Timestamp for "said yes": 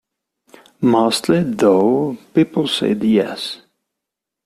2.67-3.61